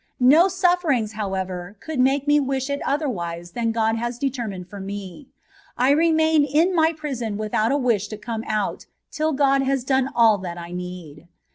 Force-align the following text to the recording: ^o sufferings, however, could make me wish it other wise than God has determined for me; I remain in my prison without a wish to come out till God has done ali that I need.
^o 0.19 0.49
sufferings, 0.49 1.11
however, 1.11 1.77
could 1.79 1.99
make 1.99 2.27
me 2.27 2.39
wish 2.39 2.71
it 2.71 2.81
other 2.83 3.07
wise 3.07 3.51
than 3.51 3.71
God 3.71 3.97
has 3.97 4.17
determined 4.17 4.67
for 4.67 4.79
me; 4.79 5.27
I 5.77 5.91
remain 5.91 6.43
in 6.43 6.73
my 6.75 6.91
prison 6.91 7.37
without 7.37 7.71
a 7.71 7.77
wish 7.77 8.07
to 8.07 8.17
come 8.17 8.43
out 8.47 8.87
till 9.11 9.31
God 9.31 9.61
has 9.61 9.83
done 9.83 10.09
ali 10.15 10.39
that 10.41 10.57
I 10.57 10.71
need. 10.71 11.27